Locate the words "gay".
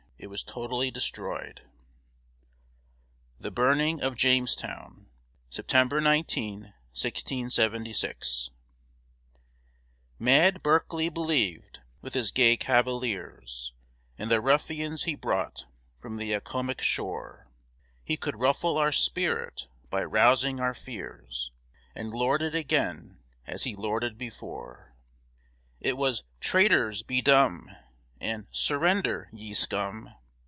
12.29-12.55